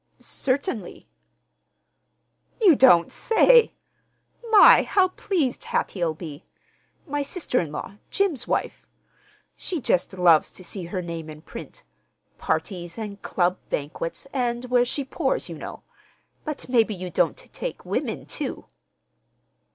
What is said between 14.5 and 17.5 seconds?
where she pours, you know. But maybe you don't